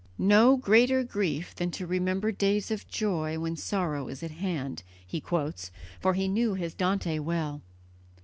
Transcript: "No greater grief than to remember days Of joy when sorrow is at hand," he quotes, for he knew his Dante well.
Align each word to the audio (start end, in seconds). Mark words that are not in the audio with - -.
"No 0.17 0.57
greater 0.57 1.03
grief 1.03 1.53
than 1.53 1.69
to 1.77 1.85
remember 1.85 2.31
days 2.31 2.71
Of 2.71 2.87
joy 2.87 3.37
when 3.37 3.55
sorrow 3.55 4.07
is 4.07 4.23
at 4.23 4.31
hand," 4.31 4.81
he 5.05 5.21
quotes, 5.21 5.69
for 5.99 6.15
he 6.15 6.27
knew 6.27 6.55
his 6.55 6.73
Dante 6.73 7.19
well. 7.19 7.61